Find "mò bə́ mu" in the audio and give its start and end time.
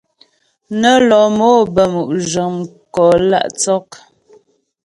1.37-2.09